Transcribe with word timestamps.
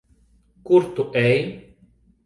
Kur 0.69 0.89
tu 0.95 1.07
ej? 1.25 1.39